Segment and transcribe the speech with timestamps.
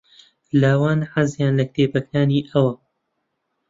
[0.61, 2.73] لاوان حەزیان لە کتێبەکانی ئەوە.